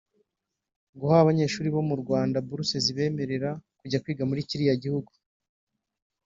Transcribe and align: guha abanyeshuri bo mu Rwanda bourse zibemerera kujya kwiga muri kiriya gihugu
guha 0.99 1.15
abanyeshuri 1.23 1.67
bo 1.75 1.81
mu 1.89 1.95
Rwanda 2.01 2.37
bourse 2.47 2.75
zibemerera 2.85 3.49
kujya 3.79 4.01
kwiga 4.03 4.23
muri 4.29 4.47
kiriya 4.49 4.75
gihugu 4.83 5.11